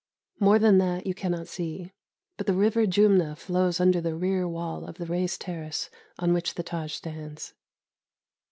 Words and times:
More 0.39 0.57
than 0.57 0.79
that 0.79 1.05
you 1.05 1.13
cannot 1.13 1.47
see, 1.47 1.91
but 2.35 2.47
the 2.47 2.55
river 2.55 2.87
Jumna 2.87 3.35
flows 3.35 3.79
under 3.79 4.01
the 4.01 4.15
rear 4.15 4.47
wall 4.47 4.83
of 4.85 4.95
the 4.97 5.05
raised 5.05 5.41
terrace 5.41 5.91
on 6.17 6.33
which 6.33 6.55
the 6.55 6.63
Tâj 6.63 6.89
stands. 6.89 7.53